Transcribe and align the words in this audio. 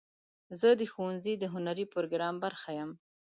زه 0.59 0.69
د 0.79 0.81
ښوونځي 0.91 1.33
د 1.37 1.43
هنري 1.53 1.85
پروګرام 1.93 2.35
برخه 2.45 2.69
یم. 2.79 2.91